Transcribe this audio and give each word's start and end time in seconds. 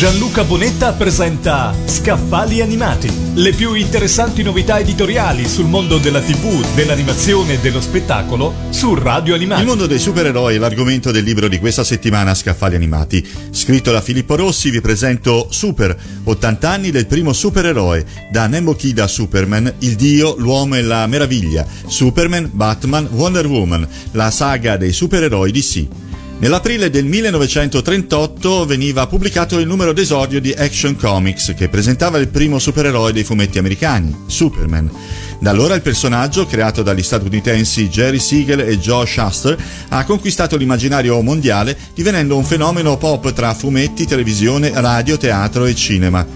Gianluca 0.00 0.44
Bonetta 0.44 0.94
presenta 0.94 1.74
Scaffali 1.84 2.62
Animati, 2.62 3.12
le 3.34 3.52
più 3.52 3.74
interessanti 3.74 4.42
novità 4.42 4.78
editoriali 4.78 5.46
sul 5.46 5.66
mondo 5.66 5.98
della 5.98 6.22
TV, 6.22 6.64
dell'animazione 6.74 7.52
e 7.52 7.58
dello 7.58 7.82
spettacolo 7.82 8.54
su 8.70 8.94
Radio 8.94 9.34
Animati. 9.34 9.60
Il 9.60 9.66
mondo 9.66 9.86
dei 9.86 9.98
supereroi 9.98 10.54
è 10.54 10.58
l'argomento 10.58 11.10
del 11.10 11.22
libro 11.22 11.48
di 11.48 11.58
questa 11.58 11.84
settimana 11.84 12.34
Scaffali 12.34 12.76
Animati. 12.76 13.22
Scritto 13.50 13.92
da 13.92 14.00
Filippo 14.00 14.36
Rossi 14.36 14.70
vi 14.70 14.80
presento 14.80 15.48
Super, 15.50 15.94
80 16.24 16.70
anni 16.70 16.90
del 16.90 17.06
primo 17.06 17.34
supereroe, 17.34 18.06
da 18.32 18.46
Nembo 18.46 18.74
Kid 18.74 19.00
a 19.00 19.06
Superman, 19.06 19.70
il 19.80 19.96
Dio, 19.96 20.34
l'uomo 20.38 20.76
e 20.76 20.82
la 20.82 21.06
meraviglia, 21.08 21.66
Superman, 21.86 22.48
Batman, 22.50 23.06
Wonder 23.12 23.46
Woman, 23.46 23.86
la 24.12 24.30
saga 24.30 24.78
dei 24.78 24.92
supereroi 24.92 25.52
DC. 25.52 25.88
Nell'aprile 26.40 26.88
del 26.88 27.04
1938 27.04 28.64
veniva 28.64 29.06
pubblicato 29.06 29.58
il 29.58 29.66
numero 29.66 29.92
d'esordio 29.92 30.40
di 30.40 30.50
Action 30.52 30.96
Comics 30.96 31.52
che 31.54 31.68
presentava 31.68 32.16
il 32.16 32.28
primo 32.28 32.58
supereroe 32.58 33.12
dei 33.12 33.24
fumetti 33.24 33.58
americani, 33.58 34.24
Superman. 34.26 34.90
Da 35.38 35.50
allora 35.50 35.74
il 35.74 35.82
personaggio, 35.82 36.46
creato 36.46 36.82
dagli 36.82 37.02
statunitensi 37.02 37.90
Jerry 37.90 38.18
Siegel 38.18 38.60
e 38.60 38.78
Joe 38.78 39.04
Shuster, 39.04 39.62
ha 39.90 40.04
conquistato 40.04 40.56
l'immaginario 40.56 41.20
mondiale 41.20 41.76
divenendo 41.94 42.38
un 42.38 42.44
fenomeno 42.44 42.96
pop 42.96 43.34
tra 43.34 43.52
fumetti, 43.52 44.06
televisione, 44.06 44.72
radio, 44.74 45.18
teatro 45.18 45.66
e 45.66 45.74
cinema. 45.74 46.26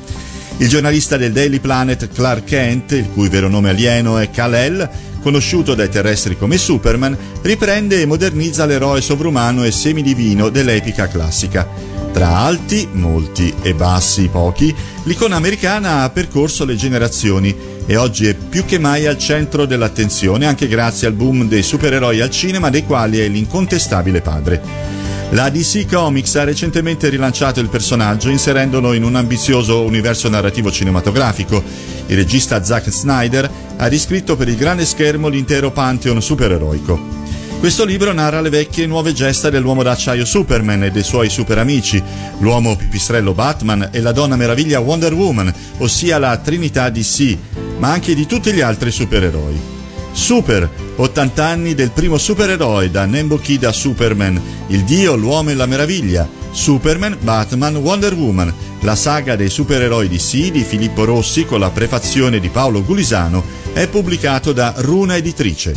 Il 0.59 0.69
giornalista 0.69 1.17
del 1.17 1.33
Daily 1.33 1.59
Planet 1.59 2.09
Clark 2.13 2.45
Kent, 2.45 2.93
il 2.93 3.11
cui 3.13 3.29
vero 3.29 3.49
nome 3.49 3.71
alieno 3.71 4.19
è 4.19 4.31
Kal-El, 4.31 4.89
conosciuto 5.21 5.75
dai 5.75 5.89
terrestri 5.89 6.39
come 6.39 6.59
Superman, 6.59 7.17
riprende 7.43 8.01
e 8.01 8.07
modernizza 8.07 8.65
l'eroe 8.65 9.01
sovrumano 9.01 9.65
e 9.65 9.73
semidivino 9.73 10.51
dell'epica 10.51 11.09
classica. 11.09 11.67
Tra 12.13 12.37
alti, 12.37 12.89
molti, 12.93 13.53
e 13.63 13.75
bassi, 13.75 14.29
pochi, 14.29 14.73
l'icona 15.03 15.35
americana 15.35 16.03
ha 16.03 16.11
percorso 16.11 16.65
le 16.65 16.77
generazioni 16.77 17.55
e 17.85 17.97
oggi 17.97 18.27
è 18.27 18.35
più 18.35 18.65
che 18.65 18.79
mai 18.79 19.07
al 19.07 19.19
centro 19.19 19.67
dell'attenzione 19.67 20.47
anche 20.47 20.69
grazie 20.69 21.09
al 21.09 21.15
boom 21.15 21.49
dei 21.49 21.65
supereroi 21.65 22.21
al 22.21 22.31
cinema 22.31 22.71
dei 22.71 22.85
quali 22.85 23.19
è 23.19 23.27
l'incontestabile 23.27 24.21
padre. 24.21 25.03
La 25.35 25.51
DC 25.51 25.87
Comics 25.93 26.37
ha 26.37 26.45
recentemente 26.45 27.09
rilanciato 27.09 27.59
il 27.59 27.69
personaggio 27.69 28.29
inserendolo 28.29 28.93
in 28.93 29.03
un 29.03 29.17
ambizioso 29.17 29.83
universo 29.83 30.29
narrativo 30.29 30.71
cinematografico. 30.71 31.61
Il 32.07 32.15
regista 32.15 32.63
Zack 32.63 32.89
Snyder 32.93 33.51
ha 33.77 33.87
riscritto 33.87 34.37
per 34.37 34.47
il 34.47 34.55
grande 34.55 34.85
schermo 34.85 35.27
l'intero 35.27 35.73
pantheon 35.73 36.23
supereroico. 36.23 37.23
Questo 37.59 37.85
libro 37.85 38.13
narra 38.13 38.41
le 38.41 38.49
vecchie 38.49 38.85
e 38.85 38.87
nuove 38.87 39.13
gesta 39.13 39.51
dell'uomo 39.51 39.83
d'acciaio 39.83 40.25
Superman 40.25 40.85
e 40.85 40.93
dei 40.93 41.03
suoi 41.03 41.29
super 41.29 41.59
amici, 41.59 42.01
l'uomo 42.39 42.77
pipistrello 42.77 43.35
Batman 43.35 43.89
e 43.91 44.01
la 44.01 44.13
donna 44.13 44.37
meraviglia 44.37 44.79
Wonder 44.79 45.15
Woman, 45.15 45.53
ossia 45.79 46.19
la 46.19 46.37
trinità 46.37 46.89
DC, 46.91 47.37
ma 47.79 47.91
anche 47.91 48.15
di 48.15 48.27
tutti 48.27 48.53
gli 48.53 48.61
altri 48.61 48.93
supereroi. 48.93 49.84
Super, 50.15 50.71
80 50.95 51.45
anni 51.45 51.75
del 51.75 51.91
primo 51.91 52.19
supereroe 52.19 52.89
da 52.89 53.05
Nembo 53.05 53.37
Kid 53.37 53.65
a 53.65 53.73
Superman, 53.73 54.41
il 54.69 54.85
dio, 54.85 55.17
l'uomo 55.17 55.51
e 55.51 55.55
la 55.55 55.67
meraviglia, 55.67 56.27
Superman, 56.53 57.19
Batman, 57.21 57.75
Wonder 57.77 58.15
Woman, 58.15 58.55
la 58.83 58.95
saga 58.95 59.35
dei 59.35 59.51
supereroi 59.51 60.09
DC 60.09 60.53
di 60.53 60.63
Filippo 60.63 61.05
Rossi 61.05 61.45
con 61.45 61.59
la 61.59 61.71
prefazione 61.71 62.39
di 62.39 62.49
Paolo 62.49 62.85
Gulisano, 62.85 63.43
è 63.73 63.89
pubblicato 63.89 64.53
da 64.53 64.73
Runa 64.77 65.17
Editrice. 65.17 65.75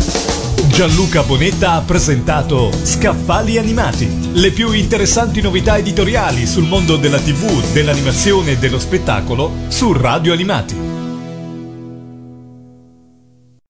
Gianluca 0.68 1.24
Bonetta 1.24 1.72
ha 1.72 1.82
presentato 1.82 2.72
Scaffali 2.84 3.58
Animati, 3.58 4.30
le 4.34 4.52
più 4.52 4.72
interessanti 4.72 5.42
novità 5.42 5.78
editoriali 5.78 6.46
sul 6.46 6.68
mondo 6.68 6.98
della 6.98 7.20
TV, 7.20 7.74
dell'animazione 7.74 8.52
e 8.52 8.58
dello 8.60 8.78
spettacolo 8.78 9.52
su 9.70 9.92
Radio 9.94 10.32
Animati. 10.32 10.87